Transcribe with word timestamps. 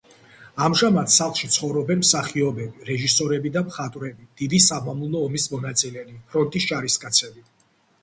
ამჟამად 0.67 1.11
სახლში 1.15 1.49
ცხოვრობენ 1.55 2.01
მსახიობები, 2.05 2.87
რეჟისორები 2.89 3.53
და 3.59 3.65
მხატვრები, 3.69 4.29
დიდი 4.43 4.63
სამამულო 4.71 5.25
ომის 5.29 5.49
მონაწილენი, 5.57 6.21
ფრონტის 6.33 6.73
ჯარისკაცები. 6.75 7.51